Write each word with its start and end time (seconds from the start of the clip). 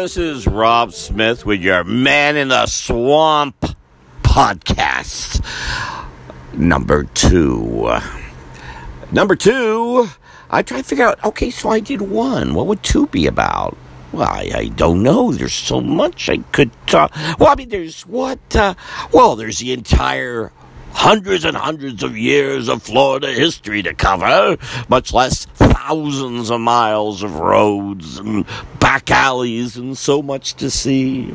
This 0.00 0.16
is 0.16 0.46
Rob 0.46 0.92
Smith 0.92 1.44
with 1.44 1.60
your 1.60 1.82
Man 1.82 2.36
in 2.36 2.48
the 2.48 2.66
Swamp 2.66 3.74
podcast. 4.22 5.44
Number 6.54 7.02
two. 7.02 7.90
Number 9.10 9.34
two, 9.34 10.08
I 10.50 10.62
try 10.62 10.78
to 10.78 10.84
figure 10.84 11.04
out 11.04 11.22
okay, 11.24 11.50
so 11.50 11.70
I 11.70 11.80
did 11.80 12.00
one. 12.00 12.54
What 12.54 12.68
would 12.68 12.84
two 12.84 13.08
be 13.08 13.26
about? 13.26 13.76
Well, 14.12 14.28
I, 14.28 14.52
I 14.54 14.64
don't 14.68 15.02
know. 15.02 15.32
There's 15.32 15.52
so 15.52 15.80
much 15.80 16.28
I 16.28 16.36
could 16.52 16.70
talk. 16.86 17.12
Well, 17.40 17.50
I 17.50 17.56
mean, 17.56 17.68
there's 17.68 18.02
what? 18.02 18.54
Uh, 18.54 18.74
well, 19.12 19.34
there's 19.34 19.58
the 19.58 19.72
entire 19.72 20.52
hundreds 20.92 21.44
and 21.44 21.56
hundreds 21.56 22.04
of 22.04 22.16
years 22.16 22.68
of 22.68 22.84
Florida 22.84 23.32
history 23.32 23.82
to 23.82 23.94
cover, 23.94 24.56
much 24.88 25.12
less 25.12 25.46
thousands 25.72 26.50
of 26.50 26.60
miles 26.60 27.22
of 27.22 27.36
roads 27.36 28.18
and 28.18 28.44
back 28.80 29.10
alleys 29.10 29.76
and 29.76 29.96
so 29.96 30.22
much 30.22 30.54
to 30.54 30.70
see. 30.70 31.30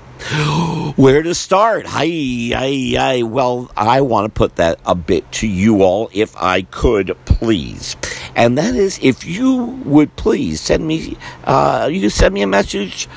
Where 0.95 1.23
to 1.23 1.35
start? 1.35 1.85
Hi, 1.87 2.05
hi, 2.05 2.93
hi. 2.95 3.23
Well, 3.23 3.71
I 3.75 4.01
want 4.01 4.25
to 4.25 4.37
put 4.37 4.57
that 4.57 4.79
a 4.85 4.95
bit 4.95 5.31
to 5.33 5.47
you 5.47 5.83
all, 5.83 6.09
if 6.13 6.35
I 6.37 6.63
could, 6.63 7.15
please. 7.25 7.95
And 8.35 8.57
that 8.57 8.75
is, 8.75 8.99
if 9.01 9.25
you 9.25 9.65
would 9.85 10.15
please 10.15 10.61
send 10.61 10.85
me, 10.85 11.17
uh, 11.43 11.89
you 11.91 12.01
can 12.01 12.09
send 12.09 12.33
me 12.33 12.41
a 12.41 12.47
message 12.47 13.07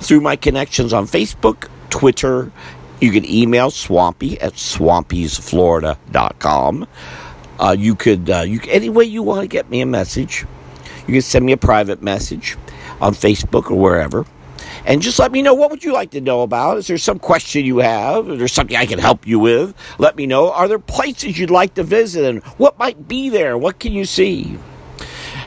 through 0.00 0.20
my 0.20 0.36
connections 0.36 0.92
on 0.92 1.06
Facebook, 1.06 1.68
Twitter, 1.90 2.52
you 3.00 3.12
can 3.12 3.24
email 3.24 3.70
Swampy 3.70 4.40
at 4.40 4.54
swampysflorida.com. 4.54 6.88
Uh, 7.58 7.76
you 7.78 7.94
could, 7.94 8.30
uh, 8.30 8.40
you 8.40 8.60
any 8.68 8.88
way 8.88 9.04
you 9.04 9.22
want 9.22 9.42
to 9.42 9.46
get 9.46 9.70
me 9.70 9.80
a 9.80 9.86
message. 9.86 10.44
You 11.06 11.14
can 11.14 11.22
send 11.22 11.44
me 11.44 11.52
a 11.52 11.56
private 11.56 12.02
message 12.02 12.56
on 13.00 13.14
Facebook 13.14 13.70
or 13.70 13.76
wherever. 13.76 14.26
And 14.84 15.02
just 15.02 15.18
let 15.18 15.30
me 15.30 15.42
know 15.42 15.54
what 15.54 15.70
would 15.70 15.84
you 15.84 15.92
like 15.92 16.10
to 16.12 16.20
know 16.20 16.42
about? 16.42 16.78
Is 16.78 16.86
there 16.86 16.98
some 16.98 17.18
question 17.18 17.64
you 17.64 17.78
have? 17.78 18.30
Is 18.30 18.38
there 18.38 18.48
something 18.48 18.76
I 18.76 18.86
can 18.86 18.98
help 18.98 19.26
you 19.26 19.38
with? 19.38 19.74
Let 19.98 20.16
me 20.16 20.26
know. 20.26 20.52
Are 20.52 20.68
there 20.68 20.78
places 20.78 21.38
you'd 21.38 21.50
like 21.50 21.74
to 21.74 21.82
visit 21.82 22.24
and 22.24 22.42
what 22.56 22.78
might 22.78 23.06
be 23.06 23.28
there? 23.28 23.58
What 23.58 23.78
can 23.78 23.92
you 23.92 24.04
see? 24.04 24.58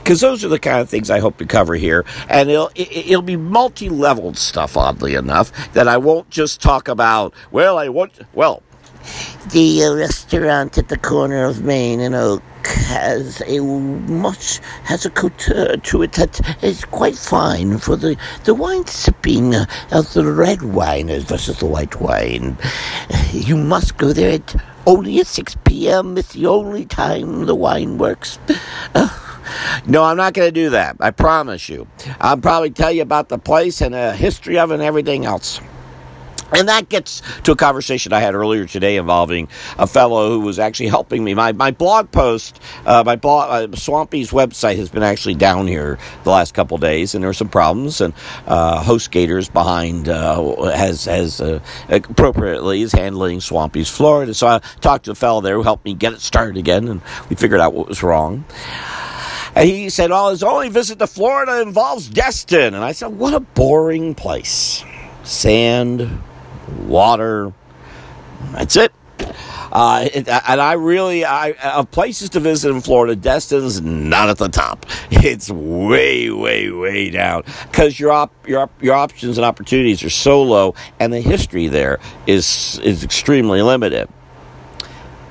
because 0.04 0.20
those 0.20 0.44
are 0.44 0.50
the 0.50 0.60
kind 0.60 0.82
of 0.82 0.90
things 0.90 1.10
I 1.10 1.20
hope 1.20 1.38
to 1.38 1.46
cover 1.46 1.76
here, 1.76 2.04
and 2.28 2.50
it'll 2.50 2.72
it'll 2.76 3.22
be 3.22 3.38
multi-leveled 3.38 4.38
stuff. 4.38 4.76
Oddly 4.76 5.16
enough, 5.16 5.52
that 5.74 5.88
I 5.88 5.98
won't 5.98 6.30
just 6.30 6.62
talk 6.62 6.88
about. 6.88 7.34
Well, 7.52 7.78
I 7.78 7.90
want 7.90 8.20
well. 8.34 8.62
The 9.52 9.94
restaurant 9.96 10.78
at 10.78 10.88
the 10.88 10.98
corner 10.98 11.44
of 11.44 11.64
Main 11.64 12.00
and 12.00 12.16
Oak 12.16 12.42
has 12.66 13.42
a 13.46 13.60
much 13.60 14.60
has 14.86 15.06
a 15.06 15.10
couture 15.10 15.78
to 15.78 16.02
it 16.02 16.14
that 16.14 16.64
is 16.64 16.86
quite 16.86 17.16
fine 17.18 17.78
for 17.78 17.96
the 17.96 18.18
the 18.46 18.54
wine 18.54 18.88
sipping 18.88 19.54
of 19.92 20.14
the 20.14 20.26
red 20.26 20.62
wine 20.62 21.08
versus 21.20 21.60
the 21.60 21.66
white 21.66 22.00
wine. 22.00 22.58
You 23.32 23.58
must 23.58 23.98
go 23.98 24.14
there 24.14 24.32
at 24.32 24.56
only 24.88 25.20
at 25.20 25.28
six 25.28 25.56
p.m. 25.66 26.18
It's 26.18 26.34
the 26.34 26.48
only 26.48 26.86
time 26.86 27.46
the 27.46 27.56
wine 27.56 27.98
works. 27.98 28.40
Uh, 28.96 29.10
no, 29.86 30.04
I'm 30.04 30.18
not 30.18 30.34
going 30.34 30.48
to 30.48 30.52
do 30.54 30.70
that. 30.72 30.96
I 31.00 31.12
promise 31.12 31.68
you. 31.68 31.88
I'll 32.22 32.38
probably 32.38 32.72
tell 32.72 32.92
you 32.92 33.02
about 33.02 33.30
the 33.30 33.38
place 33.38 33.82
and 33.82 33.94
the 33.94 34.16
history 34.16 34.58
of 34.58 34.72
it 34.72 34.76
and 34.76 34.84
everything 34.84 35.26
else. 35.26 35.60
And 36.56 36.70
that 36.70 36.90
gets 36.90 37.22
to 37.44 37.52
a 37.52 37.56
conversation 37.56 38.14
I 38.14 38.20
had 38.20 38.36
earlier 38.36 38.66
today 38.66 38.98
involving 38.98 39.48
a 39.78 39.88
fellow 39.88 40.30
who 40.30 40.42
was 40.42 40.60
actually 40.60 40.88
helping 40.88 41.24
me. 41.24 41.34
My, 41.34 41.52
my 41.52 41.72
blog 41.72 42.12
post, 42.12 42.60
uh, 42.86 43.04
my 43.06 43.16
blog, 43.16 43.74
uh, 43.74 43.76
Swampy's 43.76 44.32
website 44.32 44.76
has 44.78 44.90
been 44.90 45.04
actually 45.04 45.36
down 45.36 45.68
here 45.68 45.98
the 46.24 46.30
last 46.30 46.54
couple 46.54 46.78
days, 46.78 47.16
and 47.16 47.24
there 47.24 47.30
were 47.30 47.34
some 47.34 47.50
problems. 47.50 48.02
And 48.02 48.14
uh, 48.46 48.84
HostGator's 48.84 49.50
behind 49.50 50.10
uh, 50.10 50.72
has 50.72 51.06
has 51.06 51.42
uh, 51.42 51.60
appropriately 51.90 52.82
is 52.82 52.92
handling 52.92 53.42
Swampy's 53.42 53.90
Florida. 53.90 54.34
So 54.34 54.48
I 54.48 54.60
talked 54.82 55.06
to 55.06 55.12
a 55.12 55.16
fellow 55.16 55.42
there 55.42 55.56
who 55.56 55.64
helped 55.64 55.86
me 55.86 55.94
get 55.94 56.14
it 56.14 56.22
started 56.22 56.58
again, 56.58 56.88
and 56.88 57.02
we 57.30 57.36
figured 57.36 57.62
out 57.62 57.74
what 57.74 57.88
was 57.88 58.04
wrong. 58.04 58.46
And 59.56 59.70
he 59.70 59.90
said, 59.90 60.12
Oh, 60.12 60.30
his 60.30 60.44
only 60.44 60.70
visit 60.70 61.00
to 61.00 61.08
Florida 61.08 61.62
involves 61.62 62.10
Destin. 62.10 62.74
And 62.74 62.84
I 62.84 62.92
said, 62.92 63.08
What 63.08 63.34
a 63.34 63.40
boring 63.40 64.16
place. 64.16 64.84
Sand, 65.24 66.22
water, 66.88 67.54
that's 68.52 68.76
it. 68.76 68.94
Uh, 69.72 70.08
and 70.14 70.62
I 70.62 70.74
really, 70.74 71.26
I, 71.26 71.52
of 71.52 71.90
places 71.90 72.30
to 72.32 72.40
visit 72.40 72.70
in 72.70 72.82
Florida, 72.82 73.16
Destin's 73.16 73.82
not 73.82 74.30
at 74.30 74.38
the 74.38 74.50
top. 74.50 74.86
It's 75.24 75.50
way, 75.50 76.30
way, 76.30 76.70
way 76.70 77.10
down 77.10 77.44
because 77.72 77.98
your 77.98 78.12
op, 78.12 78.34
your 78.46 78.70
your 78.82 78.94
options 78.94 79.38
and 79.38 79.46
opportunities 79.46 80.04
are 80.04 80.10
so 80.10 80.44
low, 80.44 80.76
and 81.00 81.14
the 81.14 81.22
history 81.22 81.68
there 81.68 82.00
is 82.28 82.78
is 82.84 83.06
extremely 83.06 83.62
limited. 83.62 84.10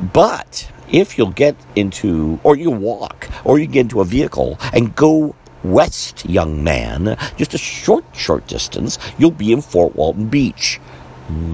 But 0.01 0.73
if 0.91 1.19
you'll 1.19 1.31
get 1.31 1.57
into, 1.77 2.41
or 2.43 2.57
you 2.57 2.71
walk, 2.71 3.29
or 3.45 3.59
you 3.59 3.67
get 3.67 3.81
into 3.83 4.01
a 4.01 4.05
vehicle 4.05 4.59
and 4.73 4.97
go 4.97 5.35
west, 5.63 6.25
young 6.29 6.65
man, 6.65 7.17
just 7.37 7.55
a 7.55 7.59
short, 7.59 8.05
short 8.15 8.47
distance, 8.47 8.99
you'll 9.19 9.31
be 9.31 9.53
in 9.53 9.61
Fort 9.63 9.95
Walton 9.95 10.29
Beach. 10.29 10.81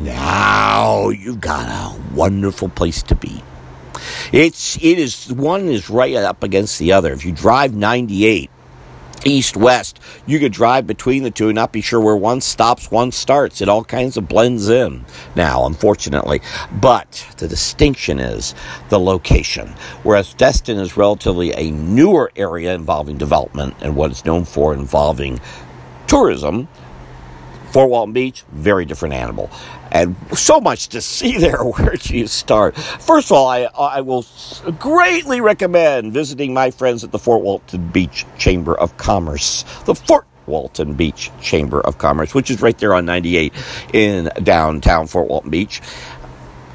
Now 0.05 1.09
you've 1.09 1.41
got 1.41 1.69
a 1.69 2.15
wonderful 2.15 2.69
place 2.69 3.03
to 3.05 3.15
be. 3.15 3.43
It's 4.33 4.77
it 4.77 4.99
is 4.99 5.33
one 5.33 5.69
is 5.69 5.91
right 5.91 6.15
up 6.15 6.43
against 6.43 6.79
the 6.79 6.93
other. 6.93 7.13
If 7.13 7.25
you 7.25 7.33
drive 7.33 7.75
98 7.75 8.51
east 9.25 9.57
west. 9.57 10.01
You 10.27 10.39
could 10.39 10.53
drive 10.53 10.87
between 10.87 11.23
the 11.23 11.31
two 11.31 11.49
and 11.49 11.55
not 11.55 11.73
be 11.73 11.81
sure 11.81 12.01
where 12.01 12.17
one 12.17 12.41
stops, 12.41 12.91
one 12.91 13.13
starts. 13.13 13.61
It 13.61 13.69
all 13.69 13.85
kinds 13.85 14.17
of 14.17 14.29
blends 14.29 14.69
in 14.69 15.05
now, 15.35 15.67
unfortunately. 15.67 16.41
But 16.73 17.27
the 17.39 17.49
distinction 17.49 18.19
is 18.19 18.55
the 18.89 19.01
location. 19.01 19.75
Whereas 20.03 20.35
Destin 20.35 20.79
is 20.79 20.97
relatively 20.97 21.53
a 21.53 21.71
newer 21.71 22.33
area 22.37 22.75
involving 22.75 23.19
development 23.19 23.75
and 23.81 23.97
what 23.97 24.11
it's 24.11 24.25
known 24.25 24.45
for 24.45 24.75
involving 24.75 25.41
tourism. 26.07 26.69
Fort 27.73 27.91
Walton 27.91 28.13
Beach, 28.13 28.45
very 28.51 28.85
different 28.85 29.15
animal. 29.15 29.51
And 29.91 30.17
so 30.35 30.61
much 30.61 30.89
to 30.89 31.01
see 31.01 31.39
there. 31.39 31.63
Where 31.63 31.97
do 31.97 32.17
you 32.17 32.27
start? 32.27 32.77
First 32.77 33.31
of 33.31 33.37
all, 33.37 33.49
I, 33.49 33.69
I 33.79 34.01
will 34.01 34.25
greatly 34.79 35.41
recommend 35.41 36.13
visiting 36.13 36.55
my 36.55 36.71
friends 36.71 37.05
at 37.05 37.13
the 37.13 37.19
Fort 37.19 37.43
Walton 37.43 37.89
Beach 37.89 38.25
Chamber 38.39 38.77
of 38.77 38.97
Commerce. 38.97 39.65
The 39.85 39.95
Fort 39.95 40.27
Walton 40.47 40.95
Beach 40.95 41.31
Chamber 41.41 41.81
of 41.81 41.99
Commerce, 41.99 42.35
which 42.35 42.51
is 42.51 42.61
right 42.63 42.77
there 42.79 42.95
on 42.95 43.05
98 43.05 43.53
in 43.93 44.31
downtown 44.43 45.07
Fort 45.07 45.29
Walton 45.29 45.51
Beach. 45.51 45.81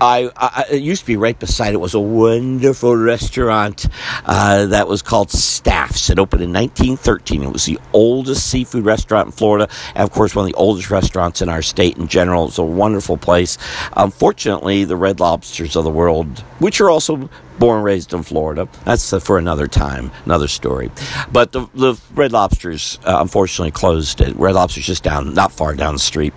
I, 0.03 0.30
I, 0.36 0.66
it 0.69 0.81
used 0.81 1.03
to 1.03 1.08
be 1.08 1.16
right 1.16 1.40
beside 1.40 1.74
it 1.74 1.78
was 1.78 1.94
a 1.94 2.00
wonderful 2.00 2.94
restaurant 2.94 3.88
uh, 4.25 4.66
that 4.66 4.86
was 4.86 5.02
called 5.02 5.31
Staff's. 5.31 6.09
It 6.09 6.19
opened 6.19 6.44
in 6.44 6.52
1913. 6.52 7.44
It 7.44 7.53
was 7.53 7.66
the 7.66 7.80
oldest 7.94 8.50
seafood 8.50 8.84
restaurant 8.84 9.28
in 9.28 9.31
Florida, 9.31 9.69
and 9.96 10.03
of 10.03 10.12
course, 10.12 10.36
one 10.36 10.46
of 10.46 10.52
the 10.52 10.58
oldest 10.58 10.91
restaurants 10.91 11.41
in 11.41 11.47
our 11.47 11.62
state 11.62 11.97
in 11.97 12.09
general. 12.09 12.50
It's 12.50 12.58
a 12.58 12.64
wonderful 12.64 13.16
place. 13.16 13.58
Unfortunately, 13.96 14.84
the 14.84 14.97
Red 14.97 15.22
Lobsters 15.22 15.78
of 15.78 15.86
the 15.86 15.90
world, 15.90 16.40
which 16.59 16.81
are 16.81 16.90
also 16.90 17.30
born 17.59 17.78
and 17.78 17.86
raised 17.86 18.14
in 18.14 18.24
Florida. 18.24 18.68
That's 18.86 19.14
uh, 19.14 19.19
for 19.19 19.38
another 19.38 19.68
time, 19.68 20.12
another 20.25 20.47
story. 20.47 20.91
But 21.31 21.52
the, 21.52 21.68
the 21.74 22.00
Red 22.14 22.31
Lobsters 22.31 23.00
uh, 23.06 23.18
unfortunately 23.22 23.72
closed. 23.72 24.22
It. 24.22 24.36
Red 24.36 24.56
Lobsters 24.56 24.85
just 24.85 25.03
down, 25.03 25.34
not 25.34 25.52
far 25.52 25.76
down 25.76 25.96
the 25.96 26.00
street. 26.00 26.34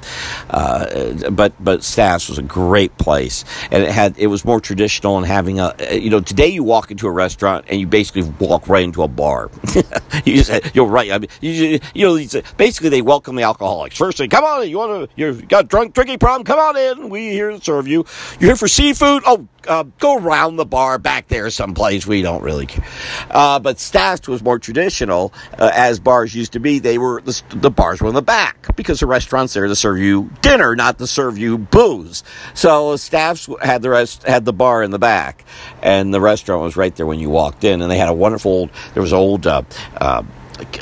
Uh, 0.51 1.31
but 1.31 1.53
but 1.63 1.83
Staff's 1.83 2.29
was 2.29 2.39
a 2.39 2.43
great 2.43 2.97
place, 2.99 3.45
and 3.71 3.83
it 3.83 3.91
had 3.91 4.19
it 4.19 4.29
was 4.29 4.45
more 4.45 4.61
traditional 4.61 5.17
and 5.17 5.27
having 5.27 5.61
a 5.61 5.75
you 5.93 6.11
know 6.11 6.21
today 6.21 6.49
you 6.49 6.63
walk 6.63 6.91
into 6.91 7.07
a 7.07 7.11
restaurant 7.11 7.65
and 7.69 7.81
you 7.81 7.87
basically 7.87 8.23
walk 8.39 8.69
right 8.69 8.85
into 8.85 9.03
a 9.03 9.09
bar. 9.09 9.51
you 10.25 10.43
just 10.43 10.75
you're 10.75 10.87
right. 10.87 11.11
I 11.11 11.19
mean 11.19 11.31
you 11.41 11.81
you 11.95 12.07
know 12.07 12.41
basically 12.57 12.91
they 12.91 13.03
welcome 13.03 13.37
the 13.37 13.43
alcoholics 13.43 13.97
first. 13.97 14.19
They 14.19 14.29
come 14.29 14.45
on, 14.45 14.69
you 14.69 14.79
want 14.79 15.11
to 15.11 15.17
you 15.17 15.43
got 15.43 15.69
drunk 15.69 15.95
drinking 15.95 16.19
problem? 16.19 16.45
Come 16.45 16.59
on 16.59 16.77
in. 16.77 17.11
We 17.11 17.31
here 17.31 17.51
to 17.51 17.61
serve 17.63 17.87
you. 17.87 18.05
You're 18.39 18.51
here 18.51 18.57
for 18.57 18.69
seafood? 18.69 19.23
Oh 19.27 19.49
uh, 19.69 19.85
go 19.99 20.17
around 20.17 20.57
the 20.57 20.65
bar 20.65 20.99
back 21.07 21.29
there 21.29 21.49
someplace. 21.51 22.05
We 22.05 22.21
don't 22.21 22.43
really 22.43 22.67
care. 22.67 22.85
Uh, 23.31 23.61
but 23.61 23.79
Staff's 23.79 24.27
was 24.27 24.43
more 24.43 24.59
traditional, 24.59 25.33
uh, 25.57 25.71
as 25.73 26.01
bars 26.01 26.35
used 26.35 26.55
to 26.55 26.59
be. 26.59 26.81
They 26.81 26.99
were 26.99 27.21
the, 27.21 27.41
the, 27.51 27.71
bars 27.71 28.01
were 28.01 28.09
in 28.09 28.15
the 28.17 28.23
back 28.23 28.75
because 28.75 28.99
the 28.99 29.07
restaurant's 29.07 29.55
there 29.55 29.69
to 29.69 29.77
serve 29.77 29.99
you 29.99 30.33
dinner, 30.43 30.75
not 30.75 30.99
to 30.99 31.07
serve 31.07 31.39
you 31.39 31.59
booze. 31.59 32.25
So 32.55 32.97
Staff's 32.97 33.49
had 33.63 33.83
the 33.83 33.91
rest 33.91 34.25
had 34.25 34.45
the 34.45 34.53
bar 34.53 34.83
in 34.83 34.91
the 34.91 34.99
back, 34.99 35.45
and 35.81 36.13
the 36.13 36.21
restaurant 36.21 36.65
was 36.65 36.77
right 36.77 36.95
there 36.97 37.07
when 37.07 37.21
you 37.21 37.31
walked 37.31 37.63
in. 37.63 37.83
And 37.83 37.89
they 37.89 37.99
had 37.99 38.09
a 38.09 38.15
wonderful. 38.15 38.69
There 38.95 39.03
was 39.03 39.13
old. 39.13 39.47
Uh, 39.47 39.63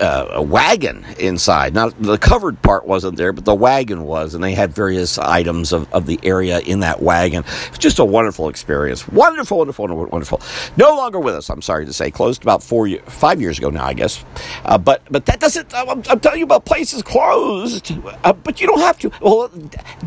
uh, 0.00 0.29
a 0.31 0.43
wagon 0.43 1.05
inside. 1.19 1.75
Not 1.75 2.00
the 2.00 2.19
covered 2.19 2.61
part 2.62 2.87
wasn't 2.87 3.17
there, 3.17 3.32
but 3.32 3.44
the 3.44 3.55
wagon 3.55 4.05
was, 4.05 4.35
and 4.35 4.43
they 4.43 4.53
had 4.53 4.73
various 4.73 5.19
items 5.19 5.73
of, 5.73 5.93
of 5.93 6.06
the 6.06 6.19
area 6.23 6.61
in 6.61 6.81
that 6.81 7.03
wagon. 7.03 7.44
Just 7.79 7.99
a 7.99 8.05
wonderful 8.05 8.49
experience. 8.49 9.06
Wonderful, 9.09 9.59
wonderful, 9.59 9.87
wonderful. 9.87 10.41
No 10.76 10.97
longer 10.97 11.21
with 11.21 11.35
us. 11.35 11.50
I'm 11.50 11.62
sorry 11.62 11.87
to 11.87 11.93
say, 11.93 12.11
closed 12.11 12.43
about 12.43 12.62
four, 12.62 12.88
five 13.06 13.41
years 13.41 13.59
ago 13.59 13.71
now, 13.71 13.85
I 13.85 13.94
guess. 13.94 14.25
Uh, 14.65 14.79
but 14.79 15.03
but 15.11 15.26
that 15.26 15.41
doesn't. 15.41 15.75
I'm, 15.75 16.03
I'm, 16.09 16.20
telling 16.20 16.38
you 16.38 16.44
about 16.44 16.65
places 16.65 17.03
closed. 17.03 17.93
Uh, 18.23 18.32
but 18.32 18.61
you 18.61 18.67
don't 18.67 18.81
have 18.81 18.99
to. 19.00 19.11
Well, 19.20 19.50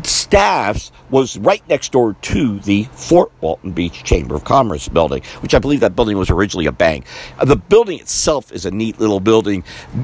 Staffs 0.02 0.92
was 1.10 1.38
right 1.38 1.62
next 1.68 1.92
door 1.92 2.14
to 2.14 2.58
the 2.60 2.84
Fort 2.92 3.32
Walton 3.40 3.72
Beach 3.72 4.04
Chamber 4.04 4.34
of 4.34 4.44
Commerce 4.44 4.88
building, 4.88 5.22
which 5.40 5.54
I 5.54 5.58
believe 5.58 5.80
that 5.80 5.96
building 5.96 6.18
was 6.18 6.30
originally 6.30 6.66
a 6.66 6.72
bank. 6.72 7.06
Uh, 7.38 7.44
the 7.44 7.56
building 7.56 7.98
itself 7.98 8.52
is 8.52 8.66
a 8.66 8.70
neat 8.70 8.98
little 9.00 9.20
building 9.20 9.57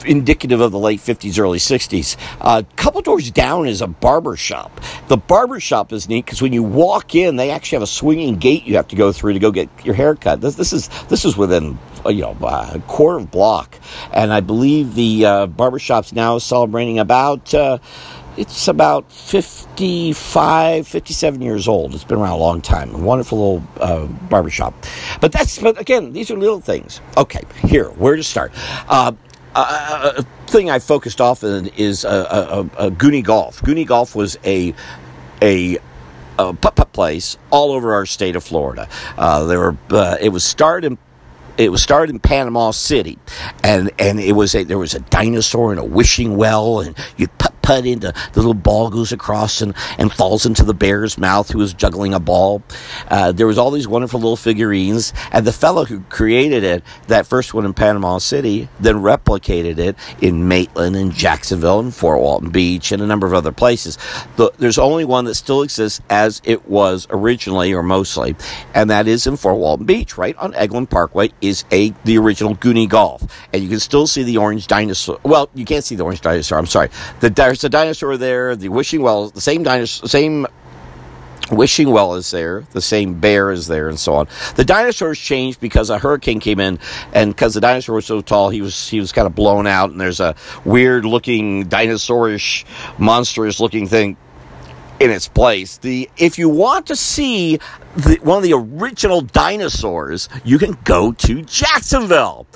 indicative 0.05 0.61
of 0.61 0.73
the 0.73 0.79
late 0.79 1.01
50s, 1.01 1.39
early 1.39 1.59
60s. 1.59 2.17
A 2.41 2.45
uh, 2.45 2.62
couple 2.77 3.01
doors 3.03 3.31
down 3.31 3.67
is 3.67 3.81
a 3.81 3.87
barber 3.87 4.37
shop. 4.37 4.81
The 5.09 5.17
barber 5.17 5.61
shop 5.61 5.93
is 5.93 6.09
neat 6.09 6.25
because 6.25 6.43
when 6.43 6.53
you 6.53 6.62
walk 6.62 7.15
in, 7.15 7.37
they 7.37 7.51
actually 7.51 7.77
have 7.77 7.83
a 7.83 7.87
swinging 7.87 8.37
gate 8.37 8.65
you 8.65 8.77
have 8.77 8.89
to 8.89 8.97
go 8.97 9.12
through 9.12 9.35
to 9.35 9.39
go 9.39 9.51
get 9.51 9.69
your 9.85 9.95
hair 9.95 10.15
cut. 10.15 10.41
This, 10.41 10.56
this 10.56 10.73
is 10.73 10.89
this 11.09 11.25
is 11.25 11.37
within 11.37 11.79
uh, 12.05 12.11
you 12.11 12.23
know 12.23 12.37
a 12.43 12.81
quarter 12.87 13.19
of 13.19 13.31
block, 13.31 13.79
and 14.12 14.33
I 14.33 14.41
believe 14.41 14.95
the 14.95 15.27
uh, 15.27 15.47
barber 15.47 15.79
shop's 15.79 16.12
now 16.12 16.39
celebrating 16.39 16.99
about. 16.99 17.53
Uh, 17.55 17.79
it's 18.37 18.67
about 18.67 19.12
55, 19.12 20.89
57 20.89 21.41
years 21.41 21.69
old. 21.69 21.95
It's 21.95 22.03
been 22.03 22.19
around 22.19 22.33
a 22.33 22.37
long 22.37 22.61
time. 22.61 22.93
A 22.93 22.99
wonderful 22.99 23.39
little 23.39 23.69
uh, 23.81 24.06
barbershop. 24.06 24.75
But 25.21 25.31
that's, 25.31 25.61
but 25.61 25.81
again, 25.81 26.12
these 26.12 26.33
are 26.33 26.37
little 26.37 26.61
things. 26.61 27.01
Okay, 27.17 27.43
here, 27.62 27.91
where 27.91 28.17
to 28.17 28.25
start? 28.25 28.53
Uh, 28.89 29.12
a 29.61 30.23
thing 30.47 30.71
I 30.71 30.79
focused 30.79 31.21
often 31.21 31.69
is 31.69 32.05
a, 32.05 32.09
a, 32.79 32.87
a 32.87 32.91
Goofy 32.91 33.23
Golf. 33.23 33.62
Goofy 33.62 33.85
Golf 33.85 34.15
was 34.15 34.39
a 34.45 34.75
a 35.43 35.79
putt 36.37 36.75
putt 36.75 36.93
place 36.93 37.39
all 37.51 37.73
over 37.73 37.95
our 37.95 38.06
state 38.06 38.37
of 38.37 38.43
Florida. 38.43 38.89
Uh, 39.17 39.45
there 39.45 39.61
were 39.61 39.77
uh, 39.91 40.17
it 40.21 40.31
was 40.31 40.45
started 40.45 40.87
in 40.93 40.99
it 41.56 41.71
was 41.71 41.83
started 41.83 42.12
in 42.12 42.19
Panama 42.19 42.73
City, 42.73 43.19
and 43.62 43.91
and 43.99 44.19
it 44.19 44.33
was 44.33 44.55
a 44.55 44.65
there 44.65 44.79
was 44.79 44.95
a 44.95 45.01
dinosaur 45.01 45.71
and 45.71 45.81
a 45.81 45.85
wishing 45.85 46.37
well, 46.37 46.81
and 46.81 46.97
you 47.17 47.29
putt 47.29 47.54
putt 47.64 47.87
into 47.87 48.12
the 48.32 48.40
little 48.40 48.55
ball 48.55 48.90
goes 48.90 49.11
across 49.11 49.62
and, 49.62 49.75
and 49.99 50.12
falls 50.12 50.44
into 50.44 50.62
the 50.62 50.75
bear's 50.75 51.16
mouth 51.16 51.50
who 51.50 51.58
was 51.58 51.72
juggling 51.72 52.12
a 52.12 52.20
ball. 52.20 52.62
Uh, 53.08 53.32
there 53.32 53.46
was 53.46 53.56
all 53.56 53.70
these 53.70 53.88
wonderful 53.88 54.20
little 54.20 54.37
figurines, 54.37 55.14
and 55.32 55.46
the 55.46 55.52
fellow 55.52 55.87
who 55.87 56.00
created 56.02 56.62
it, 56.62 56.84
that 57.08 57.26
first 57.26 57.55
one 57.55 57.64
in 57.64 57.72
Panama 57.72 58.19
City, 58.19 58.69
then 58.78 58.96
replicated 58.96 59.78
it 59.78 59.96
in 60.20 60.46
Maitland 60.46 60.94
and 60.94 61.12
Jacksonville 61.12 61.81
and 61.81 61.94
Fort 61.94 62.20
Walton 62.20 62.50
Beach 62.50 62.93
and 62.93 63.00
a 63.00 63.06
number 63.06 63.26
of 63.26 63.32
other 63.32 63.52
places. 63.52 63.96
The, 64.37 64.52
there's 64.58 64.78
only 64.78 65.06
one 65.06 65.25
that 65.25 65.34
still 65.34 65.62
exists 65.62 66.02
as 66.10 66.43
it 66.44 66.69
was 66.69 67.06
originally 67.08 67.72
or 67.72 67.82
mostly, 67.82 68.37
and 68.75 68.90
that 68.90 69.08
is 69.08 69.26
in 69.26 69.38
Fort 69.38 69.56
Walton 69.56 69.87
Beach, 69.87 70.19
right 70.19 70.37
on 70.37 70.52
Eglin 70.52 70.88
Parkway, 70.88 71.31
is 71.40 71.64
a 71.72 71.94
the 72.05 72.19
original 72.19 72.55
Goofy 72.55 72.87
Golf, 72.87 73.22
and 73.52 73.62
you 73.62 73.69
can 73.69 73.81
still 73.81 74.06
see 74.06 74.22
the 74.22 74.37
orange 74.37 74.67
dinosaur. 74.67 75.19
Well, 75.22 75.49
you 75.55 75.64
can't 75.64 75.84
see 75.84 75.94
the 75.94 76.05
orange 76.05 76.20
dinosaur. 76.20 76.58
I'm 76.58 76.67
sorry. 76.67 76.90
The 77.20 77.31
there's 77.55 77.65
a 77.65 77.69
dinosaur 77.69 78.17
there. 78.17 78.56
The 78.56 78.69
wishing 78.69 79.01
well, 79.01 79.31
the 79.31 79.41
same 79.41 79.62
dinosaur, 79.62 80.09
same 80.09 80.47
wishing 81.53 81.89
well 81.89 82.15
is 82.17 82.33
there. 82.33 82.65
The 82.73 82.81
same 82.81 83.21
bear 83.21 83.53
is 83.53 83.69
there, 83.69 83.89
and 83.89 83.99
so 83.99 84.15
on. 84.15 84.29
The 84.56 84.65
dinosaurs 84.65 85.21
changed 85.21 85.61
because 85.61 85.89
a 85.89 85.99
hurricane 85.99 86.41
came 86.41 86.59
in, 86.59 86.81
and 87.12 87.33
because 87.33 87.55
the 87.55 87.61
dinosaur 87.61 87.95
was 87.95 88.06
so 88.06 88.23
tall, 88.23 88.51
he 88.51 88.61
was 88.61 88.89
he 88.89 88.99
was 88.99 89.12
kind 89.12 89.27
of 89.27 89.37
blown 89.37 89.69
out. 89.69 89.91
And 89.91 90.01
there's 90.01 90.19
a 90.19 90.35
weird 90.65 91.05
looking 91.05 91.67
dinosaurish, 91.67 92.65
monstrous 92.99 93.61
looking 93.61 93.87
thing 93.87 94.17
in 95.05 95.11
its 95.11 95.29
place. 95.29 95.77
The 95.77 96.09
if 96.17 96.39
you 96.39 96.49
want 96.49 96.87
to 96.87 96.97
see 96.97 97.59
the, 97.95 98.19
one 98.23 98.39
of 98.39 98.43
the 98.43 98.55
original 98.55 99.21
dinosaurs, 99.21 100.29
you 100.45 100.59
can 100.59 100.77
go 100.85 101.12
to 101.12 101.43
Jacksonville. 101.43 102.47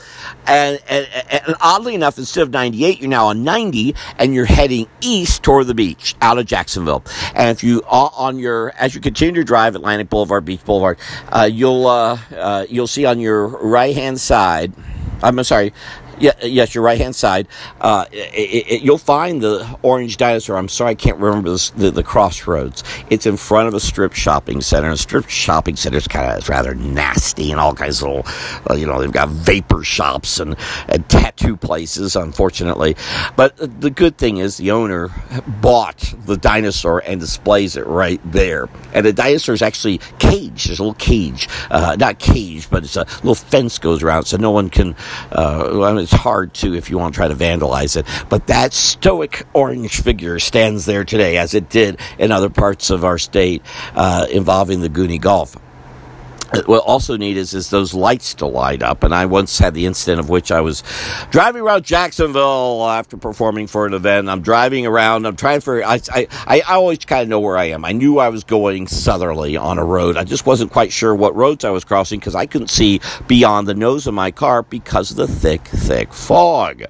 And, 0.47 0.81
and, 0.89 1.07
and, 1.31 1.55
oddly 1.61 1.95
enough, 1.95 2.19
instead 2.19 2.43
of 2.43 2.51
98, 2.51 3.01
you're 3.01 3.09
now 3.09 3.27
on 3.27 3.45
90 3.45 3.95
and 4.19 4.35
you're 4.35 4.47
heading 4.47 4.89
east 5.01 5.43
toward 5.43 5.67
the 5.67 5.75
beach 5.75 6.17
out 6.23 6.39
of 6.39 6.47
Jacksonville. 6.47 7.05
And 7.35 7.51
if 7.51 7.63
you 7.63 7.83
on 7.87 8.39
your, 8.39 8.73
as 8.79 8.95
you 8.95 9.01
continue 9.01 9.35
to 9.35 9.45
drive 9.45 9.77
Atlantic 9.77 10.09
Boulevard, 10.09 10.45
Beach 10.45 10.65
Boulevard, 10.65 10.99
uh, 11.29 11.49
you'll, 11.51 11.87
uh, 11.87 12.19
uh, 12.35 12.67
you'll 12.69 12.87
see 12.87 13.05
on 13.05 13.21
your 13.21 13.47
right 13.47 13.95
hand 13.95 14.19
side, 14.19 14.73
I'm 15.23 15.43
sorry, 15.45 15.73
yeah, 16.21 16.33
yes, 16.43 16.75
your 16.75 16.85
right 16.85 16.99
hand 16.99 17.15
side. 17.15 17.49
Uh, 17.81 18.07
it, 18.13 18.67
it, 18.69 18.83
you'll 18.83 18.99
find 18.99 19.43
the 19.43 19.79
orange 19.83 20.17
dinosaur. 20.17 20.57
I'm 20.57 20.69
sorry, 20.69 20.93
I 20.93 20.95
can't 20.95 21.19
remember 21.19 21.51
this, 21.51 21.71
the, 21.71 21.91
the 21.91 22.03
crossroads. 22.03 22.83
It's 23.11 23.27
in 23.27 23.37
front 23.37 23.69
of 23.69 23.75
a 23.75 23.81
strip 23.81 24.15
shopping 24.15 24.61
center. 24.61 24.91
A 24.91 24.97
strip 24.97 25.29
shopping 25.29 25.77
center 25.77 25.99
is 25.99 26.09
kind 26.09 26.31
of 26.31 26.49
rather 26.49 26.75
nasty 26.75 27.51
and 27.51 27.61
all 27.61 27.75
kinds 27.75 28.03
of 28.03 28.09
little, 28.09 28.25
uh, 28.71 28.75
you 28.75 28.87
know, 28.87 29.01
they've 29.01 29.13
got 29.13 29.29
vapor 29.29 29.85
shops 29.85 30.41
and, 30.41 30.57
and 30.89 31.09
tattoo 31.09 31.57
places, 31.57 32.17
unfortunately. 32.17 32.97
But 33.37 33.81
the 33.81 33.91
good 33.91 34.19
thing 34.19 34.39
is 34.39 34.57
the 34.57 34.71
owner 34.71 35.11
bought 35.61 36.15
the 36.25 36.37
dinosaur 36.37 37.03
and 37.05 37.21
displays 37.21 37.77
it 37.77 37.87
right 37.87 38.21
there. 38.25 38.69
And 38.93 39.07
the 39.07 39.13
dinosaur 39.13 39.55
is 39.55 39.63
actually 39.63 39.99
caged. 40.19 40.69
There's 40.69 40.79
a 40.79 40.83
little 40.83 40.95
cage, 40.95 41.49
uh, 41.71 41.97
not 41.99 42.19
cage, 42.19 42.69
but 42.71 42.85
it's 42.85 42.97
a 42.97 43.05
little 43.23 43.35
fence 43.35 43.79
goes 43.79 44.03
around 44.03 44.25
so 44.25 44.37
no 44.37 44.51
one 44.51 44.71
can. 44.71 44.97
Uh, 45.31 45.83
I 45.85 45.93
mean, 45.93 46.07
it's 46.09 46.23
hard 46.23 46.55
to 46.55 46.75
if 46.75 46.89
you 46.89 46.97
want 46.97 47.13
to 47.13 47.19
try 47.19 47.29
to 47.29 47.35
vandalize 47.35 47.97
it. 47.97 48.07
But 48.31 48.47
that 48.47 48.73
stoic 48.73 49.47
orange 49.53 50.01
figure 50.01 50.39
stands 50.39 50.87
there 50.87 51.05
today, 51.05 51.37
as 51.37 51.53
it 51.53 51.69
did 51.69 52.01
in 52.19 52.33
other 52.33 52.49
parts 52.49 52.89
of 52.89 53.05
our 53.05 53.19
state 53.19 53.63
uh, 53.95 54.27
involving 54.31 54.81
the 54.81 54.89
Goofy 54.89 55.19
Golf 55.19 55.57
what 56.67 56.83
also 56.85 57.17
neat 57.17 57.37
is, 57.37 57.55
is 57.55 57.71
those 57.71 57.95
lights 57.95 58.35
to 58.35 58.47
light 58.47 58.83
up. 58.83 59.03
And 59.05 59.15
I 59.15 59.27
once 59.27 59.59
had 59.59 59.75
the 59.75 59.87
incident 59.87 60.21
of 60.21 60.29
which 60.29 60.51
I 60.51 60.61
was 60.61 60.83
driving 61.31 61.63
around 61.63 61.85
Jacksonville 61.85 62.87
after 62.89 63.17
performing 63.17 63.67
for 63.67 63.87
an 63.87 63.95
event. 63.95 64.29
I'm 64.29 64.41
driving 64.41 64.87
around. 64.87 65.27
I'm 65.27 65.37
trying 65.37 65.61
for, 65.61 65.85
I, 65.85 66.01
I, 66.11 66.27
I 66.47 66.61
always 66.61 66.99
kind 66.99 67.23
of 67.23 67.29
know 67.29 67.41
where 67.41 67.57
I 67.57 67.65
am. 67.65 67.85
I 67.85 67.93
knew 67.93 68.19
I 68.19 68.29
was 68.29 68.45
going 68.45 68.87
southerly 68.87 69.57
on 69.57 69.79
a 69.79 69.85
road. 69.85 70.17
I 70.17 70.25
just 70.25 70.47
wasn't 70.47 70.73
quite 70.73 70.93
sure 70.93 71.15
what 71.15 71.35
roads 71.37 71.65
I 71.65 71.71
was 71.71 71.85
crossing 71.85 72.19
because 72.19 72.35
I 72.35 72.47
couldn't 72.47 72.69
see 72.69 73.01
beyond 73.27 73.69
the 73.69 73.75
nose 73.75 74.07
of 74.07 74.15
my 74.15 74.31
car 74.31 74.63
because 74.63 75.11
of 75.11 75.17
the 75.17 75.29
thick, 75.29 75.65
thick 75.65 76.13
fog. 76.13 76.85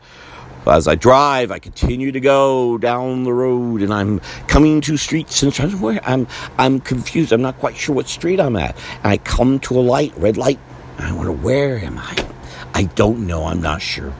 As 0.68 0.86
I 0.86 0.96
drive, 0.96 1.50
I 1.50 1.58
continue 1.58 2.12
to 2.12 2.20
go 2.20 2.76
down 2.76 3.24
the 3.24 3.32
road, 3.32 3.80
and 3.80 3.92
I'm 3.92 4.20
coming 4.48 4.82
to 4.82 4.98
streets 4.98 5.42
and 5.42 5.58
I'm 6.04 6.26
I'm 6.58 6.80
confused. 6.80 7.32
I'm 7.32 7.40
not 7.40 7.58
quite 7.58 7.76
sure 7.76 7.94
what 7.94 8.06
street 8.08 8.38
I'm 8.38 8.54
at. 8.56 8.76
And 9.02 9.06
I 9.06 9.16
come 9.16 9.58
to 9.60 9.78
a 9.78 9.80
light, 9.80 10.12
red 10.16 10.36
light. 10.36 10.58
I 10.98 11.12
wonder 11.12 11.32
where 11.32 11.78
am 11.78 11.98
I? 11.98 12.26
I 12.74 12.82
don't 12.84 13.26
know. 13.26 13.44
I'm 13.44 13.62
not 13.62 13.80
sure. 13.80 14.12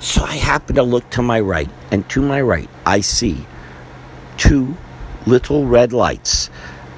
So 0.00 0.22
I 0.22 0.36
happen 0.36 0.76
to 0.76 0.82
look 0.82 1.10
to 1.10 1.22
my 1.22 1.40
right, 1.40 1.70
and 1.90 2.08
to 2.10 2.22
my 2.22 2.40
right, 2.40 2.70
I 2.86 3.00
see 3.00 3.44
two 4.36 4.76
little 5.26 5.66
red 5.66 5.92
lights 5.92 6.50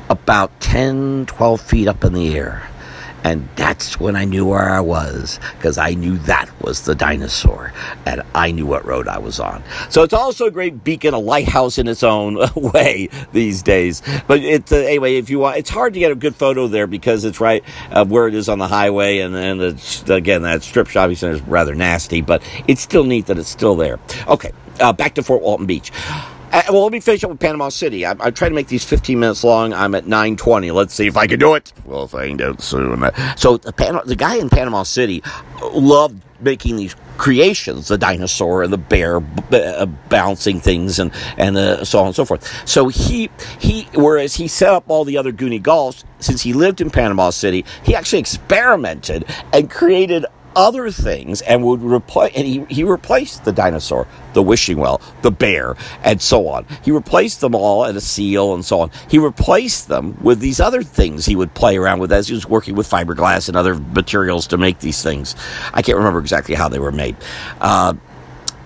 about 0.08 0.60
10, 0.60 1.26
12 1.26 1.60
feet 1.60 1.88
up 1.88 2.04
in 2.04 2.12
the 2.12 2.36
air. 2.36 2.68
And 3.26 3.48
that's 3.56 3.98
when 3.98 4.14
I 4.14 4.24
knew 4.24 4.46
where 4.46 4.70
I 4.70 4.78
was 4.78 5.40
because 5.56 5.78
I 5.78 5.94
knew 5.94 6.16
that 6.18 6.48
was 6.62 6.82
the 6.82 6.94
dinosaur 6.94 7.72
and 8.06 8.22
I 8.36 8.52
knew 8.52 8.66
what 8.66 8.84
road 8.86 9.08
I 9.08 9.18
was 9.18 9.40
on. 9.40 9.64
So 9.90 10.04
it's 10.04 10.14
also 10.14 10.46
a 10.46 10.50
great 10.52 10.84
beacon, 10.84 11.12
a 11.12 11.18
lighthouse 11.18 11.76
in 11.76 11.88
its 11.88 12.04
own 12.04 12.38
way 12.54 13.08
these 13.32 13.64
days. 13.64 14.00
But 14.28 14.44
it's 14.44 14.70
uh, 14.70 14.76
anyway, 14.76 15.16
if 15.16 15.28
you 15.28 15.40
want, 15.40 15.56
it's 15.56 15.70
hard 15.70 15.94
to 15.94 15.98
get 15.98 16.12
a 16.12 16.14
good 16.14 16.36
photo 16.36 16.68
there 16.68 16.86
because 16.86 17.24
it's 17.24 17.40
right 17.40 17.64
uh, 17.90 18.04
where 18.04 18.28
it 18.28 18.34
is 18.34 18.48
on 18.48 18.60
the 18.60 18.68
highway. 18.68 19.18
And, 19.18 19.34
and 19.34 19.60
it's, 19.60 20.08
again, 20.08 20.42
that 20.42 20.62
strip 20.62 20.86
shopping 20.86 21.16
center 21.16 21.34
is 21.34 21.42
rather 21.42 21.74
nasty, 21.74 22.20
but 22.20 22.44
it's 22.68 22.80
still 22.80 23.02
neat 23.02 23.26
that 23.26 23.38
it's 23.38 23.48
still 23.48 23.74
there. 23.74 23.98
Okay, 24.28 24.52
uh, 24.78 24.92
back 24.92 25.16
to 25.16 25.24
Fort 25.24 25.42
Walton 25.42 25.66
Beach. 25.66 25.90
Uh, 26.56 26.62
well, 26.70 26.84
let 26.84 26.92
me 26.92 27.00
finish 27.00 27.22
up 27.22 27.28
with 27.28 27.38
Panama 27.38 27.68
City. 27.68 28.06
I, 28.06 28.12
I 28.18 28.30
try 28.30 28.48
to 28.48 28.54
make 28.54 28.68
these 28.68 28.82
15 28.82 29.20
minutes 29.20 29.44
long. 29.44 29.74
I'm 29.74 29.94
at 29.94 30.06
9:20. 30.06 30.72
Let's 30.72 30.94
see 30.94 31.06
if 31.06 31.14
I 31.14 31.26
can 31.26 31.38
do 31.38 31.52
it. 31.52 31.70
We'll 31.84 32.08
find 32.08 32.40
out 32.40 32.62
soon. 32.62 33.04
So 33.36 33.58
the, 33.58 33.74
Pan- 33.74 34.00
the 34.06 34.16
guy 34.16 34.36
in 34.36 34.48
Panama 34.48 34.82
City 34.84 35.22
loved 35.74 36.22
making 36.40 36.76
these 36.76 36.96
creations 37.18 37.88
the 37.88 37.98
dinosaur 37.98 38.62
and 38.62 38.72
the 38.72 38.78
bear 38.78 39.20
b- 39.20 39.42
uh, 39.52 39.84
bouncing 40.08 40.58
things 40.58 40.98
and 40.98 41.10
and 41.36 41.58
uh, 41.58 41.84
so 41.84 41.98
on 42.00 42.06
and 42.08 42.14
so 42.14 42.26
forth 42.26 42.68
so 42.68 42.88
he 42.88 43.30
he 43.58 43.88
whereas 43.94 44.34
he 44.34 44.46
set 44.46 44.68
up 44.68 44.84
all 44.88 45.02
the 45.02 45.16
other 45.16 45.32
goofy 45.32 45.58
golfs 45.58 46.04
since 46.18 46.42
he 46.42 46.52
lived 46.52 46.78
in 46.82 46.90
panama 46.90 47.30
city 47.30 47.64
he 47.84 47.94
actually 47.94 48.18
experimented 48.18 49.24
and 49.54 49.70
created 49.70 50.26
other 50.56 50.90
things 50.90 51.42
and 51.42 51.62
would 51.62 51.82
replace 51.82 52.32
and 52.34 52.46
he, 52.46 52.64
he 52.68 52.82
replaced 52.82 53.44
the 53.44 53.52
dinosaur 53.52 54.08
the 54.32 54.42
wishing 54.42 54.78
well 54.78 55.00
the 55.22 55.30
bear 55.30 55.76
and 56.02 56.20
so 56.20 56.48
on. 56.48 56.66
He 56.82 56.90
replaced 56.90 57.40
them 57.40 57.54
all 57.54 57.84
and 57.84 57.96
a 57.96 58.00
seal 58.00 58.54
and 58.54 58.64
so 58.64 58.80
on. 58.80 58.90
He 59.08 59.18
replaced 59.18 59.88
them 59.88 60.16
with 60.22 60.40
these 60.40 60.58
other 60.58 60.82
things 60.82 61.26
he 61.26 61.36
would 61.36 61.54
play 61.54 61.76
around 61.76 62.00
with 62.00 62.10
as 62.10 62.28
he 62.28 62.34
was 62.34 62.48
working 62.48 62.74
with 62.74 62.88
fiberglass 62.88 63.48
and 63.48 63.56
other 63.56 63.74
materials 63.74 64.46
to 64.48 64.56
make 64.56 64.80
these 64.80 65.02
things. 65.02 65.36
I 65.74 65.82
can't 65.82 65.98
remember 65.98 66.20
exactly 66.20 66.54
how 66.54 66.68
they 66.68 66.78
were 66.78 66.92
made. 66.92 67.16
Uh, 67.60 67.94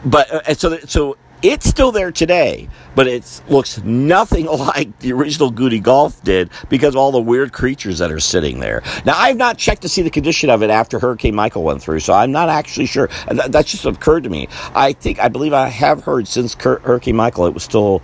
but 0.04 0.30
uh, 0.30 0.54
so 0.54 0.78
so 0.86 1.16
it's 1.42 1.66
still 1.66 1.92
there 1.92 2.12
today, 2.12 2.68
but 2.94 3.06
it 3.06 3.42
looks 3.48 3.82
nothing 3.82 4.46
like 4.58 4.98
the 4.98 5.12
original 5.12 5.50
Goofy 5.50 5.80
Golf 5.80 6.22
did 6.22 6.50
because 6.68 6.94
of 6.94 6.98
all 6.98 7.12
the 7.12 7.20
weird 7.20 7.52
creatures 7.52 7.98
that 7.98 8.12
are 8.12 8.20
sitting 8.20 8.60
there. 8.60 8.82
Now, 9.04 9.14
I've 9.16 9.36
not 9.36 9.58
checked 9.58 9.82
to 9.82 9.88
see 9.88 10.02
the 10.02 10.10
condition 10.10 10.50
of 10.50 10.62
it 10.62 10.70
after 10.70 10.98
Hurricane 10.98 11.34
Michael 11.34 11.62
went 11.62 11.82
through, 11.82 12.00
so 12.00 12.12
I'm 12.12 12.32
not 12.32 12.48
actually 12.48 12.86
sure. 12.86 13.08
That 13.28 13.66
just 13.66 13.84
occurred 13.84 14.24
to 14.24 14.30
me. 14.30 14.48
I 14.74 14.92
think, 14.92 15.18
I 15.18 15.28
believe 15.28 15.52
I 15.52 15.68
have 15.68 16.04
heard 16.04 16.28
since 16.28 16.54
Hurricane 16.54 17.16
Michael 17.16 17.46
it 17.46 17.54
was 17.54 17.62
still 17.62 18.02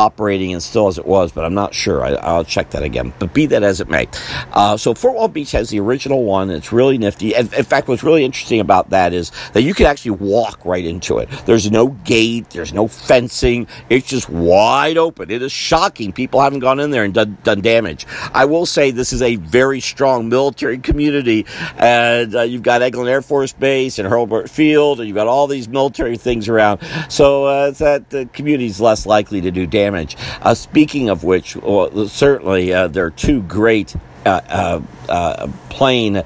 operating 0.00 0.52
and 0.52 0.62
still 0.62 0.88
as 0.88 0.98
it 0.98 1.06
was, 1.06 1.30
but 1.30 1.44
I'm 1.44 1.54
not 1.54 1.74
sure. 1.74 2.02
I, 2.02 2.36
will 2.36 2.44
check 2.44 2.70
that 2.70 2.82
again. 2.82 3.12
But 3.18 3.34
be 3.34 3.46
that 3.46 3.62
as 3.62 3.80
it 3.80 3.88
may. 3.88 4.08
Uh, 4.52 4.76
so 4.76 4.94
Fort 4.94 5.14
Walton 5.14 5.34
Beach 5.34 5.52
has 5.52 5.68
the 5.70 5.80
original 5.80 6.24
one. 6.24 6.50
It's 6.50 6.72
really 6.72 6.96
nifty. 6.96 7.34
And 7.34 7.52
in 7.52 7.64
fact, 7.64 7.86
what's 7.86 8.02
really 8.02 8.24
interesting 8.24 8.60
about 8.60 8.90
that 8.90 9.12
is 9.12 9.30
that 9.52 9.62
you 9.62 9.74
can 9.74 9.86
actually 9.86 10.12
walk 10.12 10.64
right 10.64 10.84
into 10.84 11.18
it. 11.18 11.28
There's 11.44 11.70
no 11.70 11.88
gate. 11.88 12.50
There's 12.50 12.72
no 12.72 12.88
fencing. 12.88 13.66
It's 13.90 14.08
just 14.08 14.28
wide 14.30 14.96
open. 14.96 15.30
It 15.30 15.42
is 15.42 15.52
shocking. 15.52 16.12
People 16.12 16.40
haven't 16.40 16.60
gone 16.60 16.80
in 16.80 16.90
there 16.90 17.04
and 17.04 17.12
done, 17.12 17.36
done 17.42 17.60
damage. 17.60 18.06
I 18.32 18.46
will 18.46 18.66
say 18.66 18.90
this 18.90 19.12
is 19.12 19.22
a 19.22 19.36
very 19.36 19.80
strong 19.80 20.28
military 20.28 20.78
community. 20.78 21.46
And 21.76 22.34
uh, 22.34 22.42
you've 22.42 22.62
got 22.62 22.80
Eglin 22.80 23.08
Air 23.08 23.22
Force 23.22 23.52
Base 23.52 23.98
and 23.98 24.08
Hurlburt 24.08 24.48
Field, 24.48 25.00
and 25.00 25.08
you've 25.08 25.16
got 25.16 25.26
all 25.26 25.46
these 25.46 25.68
military 25.68 26.16
things 26.16 26.48
around. 26.48 26.80
So 27.10 27.44
uh, 27.44 27.70
that 27.72 28.10
the 28.10 28.26
community 28.26 28.66
is 28.66 28.80
less 28.80 29.04
likely 29.06 29.40
to 29.42 29.50
do 29.50 29.66
damage 29.66 29.89
damage. 29.90 30.16
Uh, 30.42 30.54
speaking 30.54 31.08
of 31.08 31.24
which, 31.24 31.56
well, 31.56 32.08
certainly 32.08 32.72
uh, 32.72 32.88
there 32.88 33.06
are 33.06 33.10
two 33.10 33.42
great 33.42 33.94
uh, 34.24 34.40
uh, 34.48 34.80
uh 35.08 35.48
plane. 35.68 36.22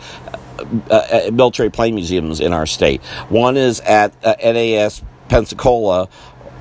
military 1.32 1.70
plane 1.70 1.94
museums 1.94 2.40
in 2.40 2.52
our 2.52 2.66
state. 2.66 3.02
One 3.28 3.56
is 3.56 3.80
at 3.80 4.14
NAS 4.22 5.02
Pensacola, 5.28 6.08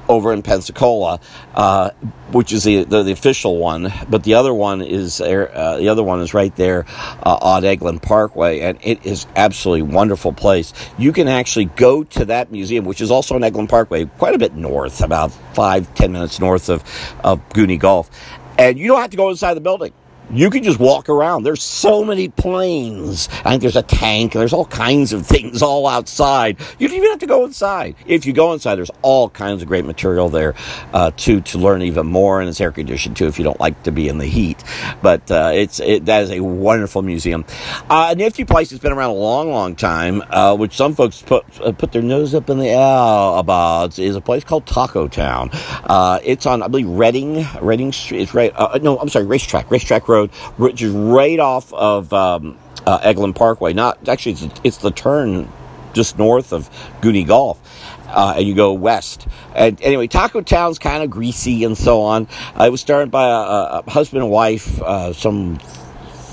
over 0.10 0.34
in 0.34 0.42
Pensacola, 0.42 1.20
uh, 1.56 1.92
which 2.32 2.52
is 2.52 2.64
the, 2.64 2.84
the, 2.84 3.04
the 3.04 3.12
official 3.12 3.58
one. 3.58 3.92
But 4.10 4.24
the 4.24 4.36
other 4.36 4.54
one 4.54 4.82
is 4.82 5.22
uh, 5.22 5.78
the 5.78 5.90
other 5.90 6.04
one 6.04 6.22
is 6.22 6.34
right 6.34 6.56
there 6.56 6.86
uh, 7.24 7.38
on 7.42 7.64
Eglin 7.64 8.02
Parkway, 8.02 8.60
and 8.62 8.78
it 8.82 9.06
is 9.06 9.26
absolutely 9.36 9.94
wonderful 9.94 10.34
place. 10.34 10.74
You 10.98 11.14
can 11.14 11.28
actually 11.28 11.66
go 11.66 12.04
to 12.04 12.26
that 12.26 12.52
museum, 12.52 12.86
which 12.86 13.02
is 13.02 13.12
also 13.12 13.36
on 13.36 13.42
Eglin 13.42 13.70
Parkway, 13.70 14.06
quite 14.06 14.36
a 14.36 14.40
bit 14.40 14.56
north, 14.56 15.02
about 15.02 15.32
five 15.54 15.94
ten 15.96 16.12
minutes 16.12 16.40
north 16.40 16.70
of 16.70 16.84
of 17.24 17.48
Goofy 17.50 17.78
Golf, 17.78 18.10
and 18.58 18.78
you 18.78 18.88
don't 18.88 19.02
have 19.02 19.12
to 19.12 19.18
go 19.18 19.30
inside 19.30 19.54
the 19.56 19.62
building 19.62 19.94
you 20.34 20.50
can 20.50 20.64
just 20.64 20.80
walk 20.80 21.10
around. 21.10 21.44
There's 21.44 21.64
so 21.64 22.04
many 22.04 22.30
planes. 22.30 23.30
I 23.46 23.52
think 23.52 23.62
there's 23.62 23.76
a 23.76 23.84
tank. 23.84 24.34
There's 24.34 24.54
all 24.54 24.66
kinds 24.66 25.14
of 25.14 25.26
things 25.26 25.62
all 25.62 25.88
outside. 25.88 26.58
You 26.80 26.88
don't 26.88 26.98
even 26.98 27.10
have 27.12 27.20
to 27.20 27.28
go 27.28 27.46
inside. 27.46 27.96
If 28.06 28.26
you 28.26 28.34
go 28.34 28.54
inside, 28.54 28.76
there's 28.76 28.92
all 29.02 29.30
kinds 29.30 29.62
of 29.62 29.68
great 29.68 29.86
material 29.86 30.30
there 30.30 30.56
uh, 30.94 31.12
to 31.18 31.42
to 31.42 31.58
learn 31.58 31.82
even 31.82 32.08
more, 32.08 32.40
and 32.40 32.50
it's 32.50 32.60
air 32.62 32.72
conditioned 32.72 33.18
too 33.18 33.28
if 33.28 33.38
you 33.38 33.44
don't 33.44 33.60
like 33.60 33.84
to 33.84 33.92
be 33.92 34.08
in 34.08 34.18
the 34.18 34.26
heat. 34.26 34.64
But 35.02 35.30
uh, 35.30 35.52
it's 35.54 35.80
it, 35.80 36.06
that 36.06 36.24
is 36.24 36.32
a 36.32 36.40
wonderful 36.40 37.02
museum. 37.02 37.46
Uh, 37.90 38.10
a 38.12 38.16
nifty 38.16 38.46
place 38.46 38.70
that's 38.70 38.82
been 38.82 38.94
around 38.94 39.12
a 39.12 39.14
long, 39.14 39.52
long 39.52 39.76
time, 39.76 40.24
uh, 40.30 40.56
which 40.56 40.76
some 40.76 40.96
folks 40.96 41.22
put 41.22 41.46
uh, 41.62 41.72
put 41.72 41.92
their 41.92 42.02
nose 42.02 42.34
up 42.34 42.50
in 42.50 42.60
the 42.60 42.70
air 42.70 43.38
about, 43.38 44.00
is 44.00 44.16
a 44.16 44.22
place 44.22 44.44
called 44.44 44.66
Taco 44.66 45.08
Town. 45.08 45.50
Uh, 45.54 46.20
it's 46.24 46.46
on, 46.46 46.62
I 46.62 46.68
believe, 46.68 46.88
Reading 46.88 47.46
Reading 47.62 47.92
Street. 47.92 48.22
It's 48.22 48.34
right. 48.34 48.54
no, 48.82 48.98
I'm 49.00 49.10
sorry, 49.10 49.26
Racetrack 49.26 49.70
Racetrack 49.70 50.08
Road. 50.08 50.23
Road, 50.24 50.72
which 50.72 50.82
is 50.82 50.92
right 50.92 51.40
off 51.40 51.74
of 51.74 52.12
um, 52.14 52.58
uh, 52.86 53.00
Eglin 53.00 53.36
Parkway. 53.36 53.74
Not 53.74 54.08
actually, 54.08 54.34
it's, 54.34 54.62
it's, 54.64 54.78
the 54.78 54.92
turn 54.92 55.52
just 55.94 56.18
north 56.18 56.54
of 56.54 56.70
Goofy 57.02 57.24
Golf. 57.24 57.60
Uh, 58.08 58.36
and 58.38 58.48
you 58.48 58.54
go 58.54 58.74
west. 58.74 59.28
And 59.56 59.82
anyway, 59.82 60.06
Taco 60.06 60.42
Town's 60.42 60.78
kind 60.78 61.02
of 61.02 61.10
greasy 61.10 61.64
and 61.64 61.76
so 61.76 62.02
on. 62.02 62.28
Uh, 62.60 62.66
it 62.66 62.70
was 62.70 62.80
started 62.80 63.10
by 63.10 63.26
a, 63.26 63.80
a 63.80 63.90
husband 63.90 64.22
and 64.22 64.32
wife 64.32 64.80
uh, 64.84 65.14
some 65.14 65.58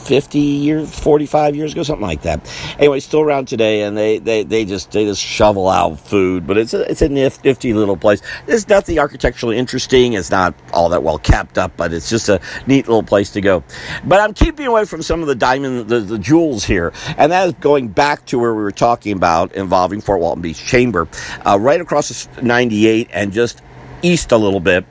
50 0.00 0.38
years, 0.38 0.98
45 0.98 1.56
years 1.56 1.72
ago, 1.72 1.82
something 1.82 2.06
like 2.06 2.22
that. 2.22 2.40
Anyway, 2.78 3.00
still 3.00 3.20
around 3.20 3.46
today, 3.48 3.82
and 3.82 3.96
they, 3.96 4.18
they, 4.18 4.42
they 4.42 4.64
just 4.64 4.90
they 4.92 5.04
just 5.04 5.22
shovel 5.22 5.68
out 5.68 6.00
food, 6.00 6.46
but 6.46 6.58
it's 6.58 6.74
a 6.74 6.90
it's 6.90 7.02
a 7.02 7.08
nifty 7.08 7.72
little 7.74 7.96
place. 7.96 8.22
It's 8.46 8.68
nothing 8.68 8.98
architecturally 8.98 9.58
interesting. 9.58 10.14
It's 10.14 10.30
not 10.30 10.54
all 10.72 10.88
that 10.90 11.02
well 11.02 11.18
kept 11.18 11.58
up, 11.58 11.76
but 11.76 11.92
it's 11.92 12.10
just 12.10 12.28
a 12.28 12.40
neat 12.66 12.88
little 12.88 13.02
place 13.02 13.30
to 13.32 13.40
go. 13.40 13.62
But 14.04 14.20
I'm 14.20 14.34
keeping 14.34 14.66
away 14.66 14.84
from 14.84 15.02
some 15.02 15.20
of 15.20 15.28
the 15.28 15.34
diamond 15.34 15.88
the, 15.88 16.00
the 16.00 16.18
jewels 16.18 16.64
here, 16.64 16.92
and 17.16 17.32
that 17.32 17.46
is 17.48 17.54
going 17.54 17.88
back 17.88 18.26
to 18.26 18.38
where 18.38 18.54
we 18.54 18.62
were 18.62 18.72
talking 18.72 19.16
about 19.16 19.54
involving 19.54 20.00
Fort 20.00 20.20
Walton 20.20 20.42
Beach 20.42 20.64
Chamber, 20.64 21.08
uh, 21.46 21.58
right 21.60 21.80
across 21.80 22.28
98 22.42 23.08
and 23.12 23.32
just 23.32 23.62
east 24.02 24.32
a 24.32 24.36
little 24.36 24.60
bit 24.60 24.84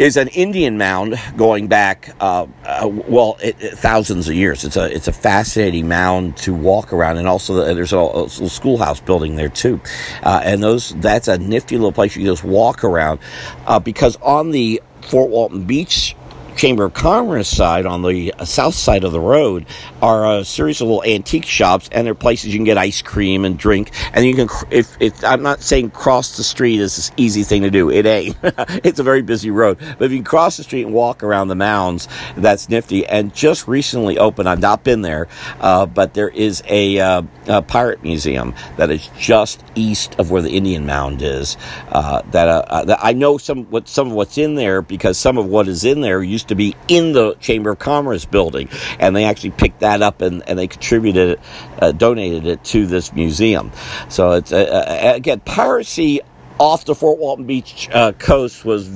is 0.00 0.16
an 0.16 0.28
Indian 0.28 0.78
mound 0.78 1.20
going 1.36 1.68
back, 1.68 2.16
uh, 2.20 2.46
uh, 2.64 2.88
well, 2.88 3.36
it, 3.42 3.54
it, 3.60 3.76
thousands 3.76 4.28
of 4.28 4.34
years. 4.34 4.64
It's 4.64 4.78
a 4.78 4.90
it's 4.90 5.08
a 5.08 5.12
fascinating 5.12 5.88
mound 5.88 6.38
to 6.38 6.54
walk 6.54 6.94
around, 6.94 7.18
and 7.18 7.28
also 7.28 7.52
the, 7.54 7.74
there's 7.74 7.92
a, 7.92 7.98
a, 7.98 8.28
schoolhouse 8.48 8.98
building 8.98 9.36
there 9.36 9.50
too. 9.50 9.78
Uh, 10.22 10.40
and 10.42 10.62
those 10.62 10.94
that's 11.00 11.28
a 11.28 11.36
nifty 11.36 11.76
little 11.76 11.92
place 11.92 12.16
you 12.16 12.24
just 12.24 12.42
walk 12.42 12.82
around 12.82 13.20
uh, 13.66 13.78
because 13.78 14.16
on 14.22 14.52
the 14.52 14.82
Fort 15.02 15.28
Walton 15.28 15.64
Beach 15.64 16.16
Chamber 16.60 16.84
of 16.84 16.92
Commerce 16.92 17.48
side, 17.48 17.86
on 17.86 18.02
the 18.02 18.34
south 18.44 18.74
side 18.74 19.02
of 19.02 19.12
the 19.12 19.20
road, 19.20 19.64
are 20.02 20.40
a 20.40 20.44
series 20.44 20.82
of 20.82 20.88
little 20.88 21.02
antique 21.04 21.46
shops, 21.46 21.88
and 21.90 22.06
they're 22.06 22.14
places 22.14 22.52
you 22.52 22.58
can 22.58 22.64
get 22.64 22.76
ice 22.76 23.00
cream 23.00 23.46
and 23.46 23.58
drink. 23.58 23.92
And 24.12 24.26
you 24.26 24.34
can, 24.34 24.46
if, 24.70 24.94
if 25.00 25.24
I'm 25.24 25.42
not 25.42 25.62
saying 25.62 25.92
cross 25.92 26.36
the 26.36 26.44
street 26.44 26.80
is 26.80 26.96
this 26.96 27.12
easy 27.16 27.44
thing 27.44 27.62
to 27.62 27.70
do, 27.70 27.90
it 27.90 28.04
ain't. 28.04 28.36
it's 28.84 28.98
a 28.98 29.02
very 29.02 29.22
busy 29.22 29.50
road, 29.50 29.78
but 29.98 30.04
if 30.04 30.10
you 30.12 30.18
can 30.18 30.24
cross 30.26 30.58
the 30.58 30.62
street 30.62 30.82
and 30.82 30.92
walk 30.92 31.22
around 31.22 31.48
the 31.48 31.54
mounds, 31.54 32.08
that's 32.36 32.68
nifty. 32.68 33.06
And 33.06 33.34
just 33.34 33.66
recently 33.66 34.18
opened, 34.18 34.46
I've 34.46 34.60
not 34.60 34.84
been 34.84 35.00
there, 35.00 35.28
uh, 35.60 35.86
but 35.86 36.12
there 36.12 36.28
is 36.28 36.62
a, 36.68 37.00
uh, 37.00 37.22
a, 37.46 37.62
pirate 37.62 38.02
museum 38.02 38.54
that 38.76 38.90
is 38.90 39.08
just 39.18 39.64
east 39.74 40.14
of 40.18 40.30
where 40.30 40.42
the 40.42 40.50
Indian 40.50 40.84
Mound 40.84 41.22
is. 41.22 41.56
Uh, 41.88 42.20
that, 42.32 42.48
uh, 42.48 42.64
uh, 42.66 42.84
that 42.84 42.98
I 43.00 43.14
know 43.14 43.38
some 43.38 43.64
what 43.66 43.88
some 43.88 44.08
of 44.08 44.12
what's 44.12 44.36
in 44.36 44.56
there 44.56 44.82
because 44.82 45.16
some 45.16 45.38
of 45.38 45.46
what 45.46 45.66
is 45.66 45.84
in 45.84 46.02
there 46.02 46.22
used 46.22 46.49
to 46.50 46.54
be 46.54 46.76
in 46.88 47.12
the 47.12 47.34
Chamber 47.40 47.70
of 47.70 47.78
Commerce 47.78 48.24
building, 48.24 48.68
and 48.98 49.16
they 49.16 49.24
actually 49.24 49.50
picked 49.50 49.80
that 49.80 50.02
up 50.02 50.20
and, 50.20 50.46
and 50.48 50.58
they 50.58 50.68
contributed 50.68 51.30
it, 51.30 51.40
uh, 51.80 51.92
donated 51.92 52.46
it 52.46 52.62
to 52.64 52.86
this 52.86 53.12
museum. 53.12 53.72
So 54.08 54.32
it's 54.32 54.52
uh, 54.52 54.56
uh 54.56 55.16
again 55.16 55.40
piracy 55.40 56.20
off 56.60 56.84
the 56.84 56.94
Fort 56.94 57.18
Walton 57.18 57.46
Beach 57.46 57.88
uh, 57.90 58.12
coast 58.12 58.66
was 58.66 58.86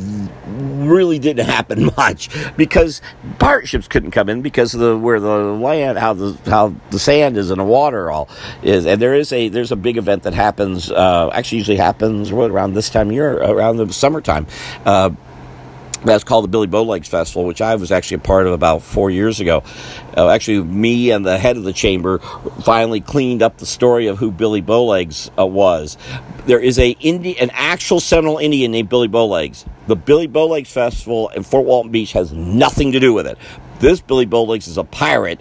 really 0.53 1.19
didn't 1.19 1.47
happen 1.49 1.87
much 1.97 2.29
because 2.57 3.01
pirate 3.39 3.67
ships 3.67 3.89
couldn't 3.89 4.11
come 4.11 4.29
in 4.29 4.43
because 4.43 4.75
of 4.75 4.81
the 4.81 4.97
where 4.99 5.19
the 5.19 5.29
land 5.29 5.99
how 5.99 6.13
the 6.13 6.39
how 6.51 6.75
the 6.91 6.99
sand 6.99 7.39
is 7.39 7.51
and 7.51 7.59
the 7.59 7.65
water 7.65 8.11
all 8.11 8.29
is 8.63 8.85
and 8.85 9.01
there 9.01 9.15
is 9.15 9.33
a 9.33 9.49
there's 9.49 9.73
a 9.73 9.77
big 9.77 9.97
event 9.97 10.25
that 10.25 10.35
happens 10.35 10.91
uh, 10.91 11.31
actually 11.33 11.59
usually 11.59 11.79
happens 11.79 12.31
around 12.31 12.75
this 12.75 12.91
time 12.91 13.09
of 13.09 13.15
year 13.15 13.33
around 13.33 13.79
the 13.79 13.91
summertime 13.93 14.47
uh, 14.85 15.11
that's 16.05 16.25
called 16.25 16.45
the 16.45 16.49
Billy 16.49 16.67
Bowlegs 16.67 17.07
Festival, 17.07 17.45
which 17.45 17.63
I 17.63 17.75
was 17.77 17.91
actually 17.91 18.17
a 18.17 18.21
part 18.21 18.47
of 18.47 18.53
about 18.53 18.83
four 18.83 19.11
years 19.11 19.41
ago. 19.41 19.63
Uh, 20.17 20.29
actually, 20.29 20.63
me 20.63 21.11
and 21.11 21.25
the 21.25 21.39
head 21.39 21.57
of 21.57 21.65
the 21.65 21.73
chamber 21.73 22.19
finally 22.65 23.01
cleaned 23.01 23.43
up 23.43 23.59
the 23.59 23.67
story 23.67 24.07
of 24.07 24.19
who 24.19 24.31
Billy 24.31 24.63
Bowlegs 24.63 25.31
uh, 25.39 25.47
was. 25.47 25.97
There 26.47 26.61
is 26.61 26.79
a 26.79 26.91
Indi- 26.91 27.39
an 27.39 27.51
actual 27.53 28.01
Seminole 28.01 28.39
Indian 28.39 28.73
named 28.73 28.89
Billy 28.89 29.09
Bowlegs. 29.09 29.67
The 29.87 29.97
Billy 29.97 30.29
Bowlegs 30.29 30.69
Festival 30.69 31.29
in 31.31 31.43
Fort 31.43 31.65
Walton 31.65 31.91
Beach 31.91 32.13
has 32.13 32.33
nothing 32.33 32.93
to 32.93 33.01
do 33.01 33.13
with 33.13 33.27
it. 33.27 33.39
This 33.81 34.01
Billy 34.01 34.27
Bowlegs 34.27 34.69
is 34.69 34.79
a 34.79 34.85
pirate 34.85 35.41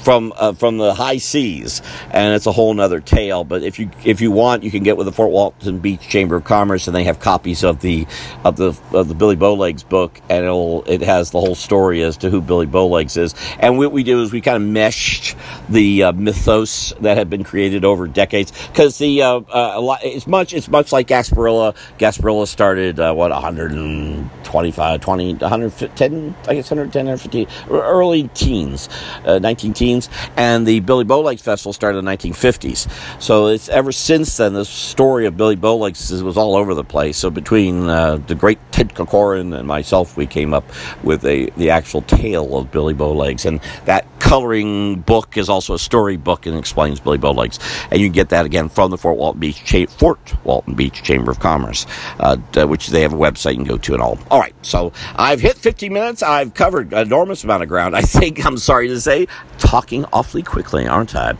from 0.00 0.32
uh, 0.36 0.52
from 0.52 0.78
the 0.78 0.94
high 0.94 1.18
seas, 1.18 1.82
and 2.10 2.34
it's 2.34 2.46
a 2.46 2.52
whole 2.52 2.72
nother 2.72 3.00
tale. 3.00 3.44
But 3.44 3.62
if 3.62 3.78
you 3.78 3.90
if 4.04 4.20
you 4.20 4.30
want, 4.30 4.62
you 4.62 4.70
can 4.70 4.82
get 4.82 4.96
with 4.96 5.06
the 5.06 5.12
Fort 5.12 5.30
Walton 5.30 5.78
Beach 5.78 6.00
Chamber 6.00 6.36
of 6.36 6.44
Commerce, 6.44 6.86
and 6.86 6.96
they 6.96 7.04
have 7.04 7.20
copies 7.20 7.62
of 7.62 7.80
the 7.80 8.06
of 8.44 8.56
the 8.56 8.78
of 8.92 9.08
the 9.08 9.14
Billy 9.14 9.36
Bowlegs 9.36 9.86
book, 9.86 10.20
and 10.28 10.44
it'll 10.44 10.82
it 10.86 11.02
has 11.02 11.30
the 11.30 11.40
whole 11.40 11.54
story 11.54 12.02
as 12.02 12.16
to 12.18 12.30
who 12.30 12.40
Billy 12.40 12.66
Bowlegs 12.66 13.16
is. 13.16 13.34
And 13.58 13.78
what 13.78 13.92
we 13.92 14.02
do 14.02 14.22
is 14.22 14.32
we 14.32 14.40
kind 14.40 14.56
of 14.56 14.68
meshed 14.68 15.36
the 15.68 16.04
uh, 16.04 16.12
mythos 16.12 16.94
that 17.00 17.16
had 17.16 17.28
been 17.28 17.44
created 17.44 17.84
over 17.84 18.06
decades, 18.06 18.52
because 18.68 18.98
the 18.98 19.22
uh, 19.22 19.40
uh, 19.52 19.80
lot, 19.80 20.00
it's 20.02 20.26
much 20.26 20.54
it's 20.54 20.68
much 20.68 20.92
like 20.92 21.08
Gasparilla. 21.08 21.76
Gasparilla 21.98 22.46
started 22.46 22.98
uh, 22.98 23.12
what 23.14 23.30
125, 23.30 25.00
20, 25.00 25.34
110, 25.34 26.34
I 26.48 26.54
guess 26.54 26.70
110, 26.70 27.06
150, 27.06 27.48
early 27.70 28.28
teens, 28.28 28.88
uh, 29.24 29.38
19 29.38 29.72
teens 29.72 29.81
and 30.36 30.66
the 30.66 30.80
Billy 30.80 31.04
Bowlegs 31.04 31.40
Festival 31.40 31.72
started 31.72 31.98
in 31.98 32.04
the 32.04 32.10
1950s. 32.12 32.90
So 33.20 33.48
it's 33.48 33.68
ever 33.68 33.92
since 33.92 34.36
then, 34.36 34.52
the 34.52 34.64
story 34.64 35.26
of 35.26 35.36
Billy 35.36 35.56
Bowlegs 35.56 36.22
was 36.22 36.36
all 36.36 36.54
over 36.56 36.74
the 36.74 36.84
place. 36.84 37.16
So 37.16 37.30
between 37.30 37.88
uh, 37.88 38.16
the 38.16 38.34
great 38.34 38.58
Ted 38.70 38.94
Corcoran 38.94 39.52
and 39.52 39.66
myself, 39.66 40.16
we 40.16 40.26
came 40.26 40.54
up 40.54 40.64
with 41.02 41.24
a 41.24 41.50
the 41.56 41.70
actual 41.70 42.02
tale 42.02 42.56
of 42.56 42.70
Billy 42.70 42.94
Bowlegs, 42.94 43.44
and 43.44 43.60
that 43.84 44.06
coloring 44.18 45.00
book 45.00 45.36
is 45.36 45.48
also 45.48 45.74
a 45.74 45.78
story 45.78 46.16
book 46.16 46.46
and 46.46 46.56
explains 46.56 47.00
Billy 47.00 47.18
Bowlegs. 47.18 47.58
And 47.90 48.00
you 48.00 48.08
get 48.08 48.28
that 48.30 48.46
again 48.46 48.68
from 48.68 48.90
the 48.90 48.96
Fort 48.96 49.18
Walton 49.18 49.40
Beach 49.40 49.64
Cha- 49.64 49.86
Fort 49.86 50.34
Walton 50.44 50.74
Beach 50.74 51.02
Chamber 51.02 51.32
of 51.32 51.40
Commerce, 51.40 51.86
uh, 52.20 52.36
which 52.66 52.88
they 52.88 53.02
have 53.02 53.12
a 53.12 53.16
website 53.16 53.52
you 53.52 53.56
can 53.58 53.64
go 53.64 53.78
to 53.78 53.94
and 53.94 54.02
all. 54.02 54.18
All 54.30 54.40
right, 54.40 54.54
so 54.62 54.92
I've 55.16 55.40
hit 55.40 55.56
50 55.56 55.88
minutes. 55.88 56.22
I've 56.22 56.54
covered 56.54 56.92
an 56.92 57.00
enormous 57.00 57.44
amount 57.44 57.62
of 57.62 57.68
ground. 57.68 57.96
I 58.02 58.02
think 58.02 58.44
I'm 58.46 58.58
sorry 58.58 58.88
to 58.88 59.00
say, 59.00 59.26
talking 59.72 60.04
awfully 60.12 60.42
quickly, 60.42 60.86
aren't 60.86 61.16
I? 61.16 61.32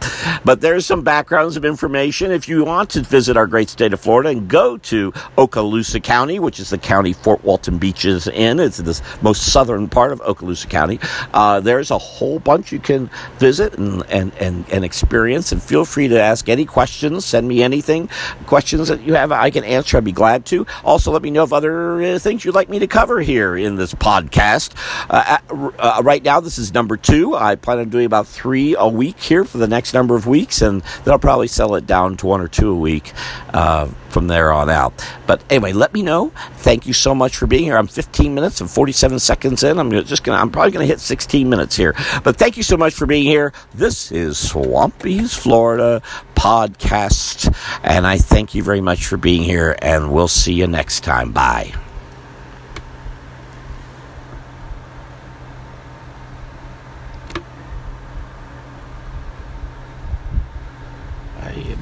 But 0.42 0.62
there's 0.62 0.86
some 0.86 1.02
backgrounds 1.02 1.58
of 1.58 1.66
information 1.66 2.32
if 2.32 2.48
you 2.48 2.64
want 2.64 2.88
to 2.92 3.02
visit 3.02 3.36
our 3.36 3.46
great 3.46 3.68
state 3.68 3.92
of 3.92 4.00
Florida 4.00 4.30
and 4.30 4.48
go 4.48 4.78
to 4.78 5.12
Okaloosa 5.36 6.02
County, 6.02 6.38
which 6.38 6.58
is 6.58 6.70
the 6.70 6.78
county 6.78 7.12
Fort 7.12 7.44
Walton 7.44 7.76
Beach 7.76 8.06
is 8.06 8.26
in. 8.28 8.58
It's 8.58 8.78
the 8.78 8.98
most 9.20 9.52
southern 9.52 9.86
part 9.86 10.12
of 10.12 10.22
Okaloosa 10.22 10.66
County. 10.70 10.98
Uh, 11.34 11.60
there's 11.60 11.90
a 11.90 11.98
whole 11.98 12.38
bunch 12.38 12.72
you 12.72 12.78
can 12.78 13.10
visit 13.36 13.74
and, 13.74 14.02
and, 14.08 14.32
and, 14.40 14.64
and 14.72 14.82
experience. 14.82 15.52
And 15.52 15.62
feel 15.62 15.84
free 15.84 16.08
to 16.08 16.18
ask 16.18 16.48
any 16.48 16.64
questions. 16.64 17.26
Send 17.26 17.46
me 17.46 17.62
anything, 17.62 18.08
questions 18.46 18.88
that 18.88 19.02
you 19.02 19.12
have, 19.12 19.30
I 19.30 19.50
can 19.50 19.62
answer. 19.62 19.98
I'd 19.98 20.04
be 20.04 20.12
glad 20.12 20.46
to. 20.46 20.66
Also, 20.84 21.12
let 21.12 21.20
me 21.20 21.30
know 21.30 21.42
of 21.42 21.52
other 21.52 22.02
uh, 22.02 22.18
things 22.18 22.46
you'd 22.46 22.54
like 22.54 22.70
me 22.70 22.78
to 22.78 22.86
cover 22.86 23.20
here 23.20 23.58
in 23.58 23.76
this 23.76 23.92
podcast. 23.92 24.72
Uh, 25.10 25.36
uh, 25.78 26.00
right 26.02 26.22
now, 26.24 26.40
this 26.40 26.56
is 26.56 26.72
number 26.72 26.96
two. 26.96 27.34
I 27.34 27.56
plan 27.56 27.78
on 27.78 27.90
doing 27.90 28.06
about 28.06 28.21
three 28.24 28.74
a 28.78 28.88
week 28.88 29.18
here 29.18 29.44
for 29.44 29.58
the 29.58 29.68
next 29.68 29.94
number 29.94 30.16
of 30.16 30.26
weeks, 30.26 30.62
and 30.62 30.82
then 31.04 31.12
I'll 31.12 31.18
probably 31.18 31.48
sell 31.48 31.74
it 31.74 31.86
down 31.86 32.16
to 32.18 32.26
one 32.26 32.40
or 32.40 32.48
two 32.48 32.70
a 32.70 32.74
week 32.74 33.12
uh, 33.52 33.86
from 34.08 34.26
there 34.26 34.52
on 34.52 34.70
out. 34.70 34.92
But 35.26 35.42
anyway, 35.50 35.72
let 35.72 35.92
me 35.92 36.02
know. 36.02 36.30
Thank 36.56 36.86
you 36.86 36.92
so 36.92 37.14
much 37.14 37.36
for 37.36 37.46
being 37.46 37.64
here. 37.64 37.76
I'm 37.76 37.86
15 37.86 38.34
minutes 38.34 38.60
and 38.60 38.70
47 38.70 39.18
seconds 39.18 39.62
in. 39.62 39.78
I'm 39.78 39.90
just 39.90 40.24
gonna. 40.24 40.38
I'm 40.38 40.50
probably 40.50 40.72
gonna 40.72 40.86
hit 40.86 41.00
16 41.00 41.48
minutes 41.48 41.76
here. 41.76 41.94
But 42.22 42.36
thank 42.36 42.56
you 42.56 42.62
so 42.62 42.76
much 42.76 42.94
for 42.94 43.06
being 43.06 43.24
here. 43.24 43.52
This 43.74 44.12
is 44.12 44.38
Swampy's 44.38 45.34
Florida 45.34 46.02
podcast, 46.34 47.54
and 47.82 48.06
I 48.06 48.18
thank 48.18 48.54
you 48.54 48.62
very 48.62 48.80
much 48.80 49.06
for 49.06 49.16
being 49.16 49.42
here. 49.42 49.76
And 49.80 50.12
we'll 50.12 50.28
see 50.28 50.54
you 50.54 50.66
next 50.66 51.00
time. 51.00 51.32
Bye. 51.32 51.72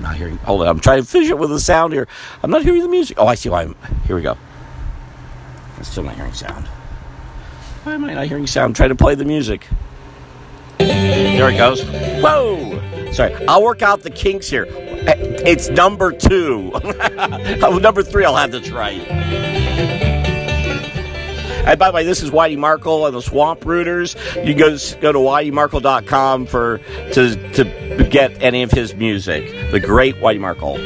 I'm 0.00 0.04
not 0.04 0.09
hearing. 0.20 0.36
Hold 0.38 0.60
on, 0.62 0.68
I'm 0.68 0.80
trying 0.80 1.00
to 1.00 1.06
finish 1.06 1.30
it 1.30 1.38
with 1.38 1.50
the 1.50 1.58
sound 1.58 1.92
here. 1.92 2.06
I'm 2.42 2.50
not 2.50 2.62
hearing 2.62 2.82
the 2.82 2.88
music. 2.88 3.16
Oh, 3.18 3.26
I 3.26 3.34
see 3.34 3.48
why. 3.48 3.62
I'm, 3.62 3.74
here 4.06 4.14
we 4.14 4.22
go. 4.22 4.36
I'm 5.76 5.84
still 5.84 6.04
not 6.04 6.14
hearing 6.14 6.34
sound. 6.34 6.66
Why 7.84 7.94
am 7.94 8.04
I 8.04 8.14
not 8.14 8.26
hearing 8.26 8.46
sound? 8.46 8.76
Trying 8.76 8.90
to 8.90 8.94
play 8.94 9.14
the 9.14 9.24
music. 9.24 9.66
There 10.78 11.50
it 11.50 11.56
goes. 11.56 11.82
Whoa! 12.22 13.12
Sorry, 13.12 13.34
I'll 13.46 13.62
work 13.62 13.82
out 13.82 14.02
the 14.02 14.10
kinks 14.10 14.48
here. 14.48 14.66
Eh, 14.70 15.14
it's 15.44 15.70
number 15.70 16.12
two. 16.12 16.70
number 17.80 18.02
three, 18.02 18.24
I'll 18.24 18.36
have 18.36 18.52
this 18.52 18.70
right. 18.70 19.00
And 21.70 21.78
by 21.78 21.88
the 21.88 21.94
way, 21.94 22.02
this 22.02 22.20
is 22.20 22.32
Whitey 22.32 22.58
Markle 22.58 23.06
and 23.06 23.14
the 23.14 23.22
Swamp 23.22 23.64
Rooters. 23.64 24.16
You 24.44 24.54
go 24.54 24.76
go 25.00 25.12
to 25.12 25.18
whiteymarkle.com 25.20 26.46
for 26.46 26.78
to 27.12 27.52
to 27.52 28.08
get 28.10 28.42
any 28.42 28.64
of 28.64 28.72
his 28.72 28.96
music. 28.96 29.70
The 29.70 29.78
great 29.78 30.16
Whitey 30.16 30.40
Markle. 30.40 30.80